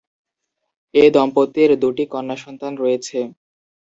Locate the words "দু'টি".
1.81-2.03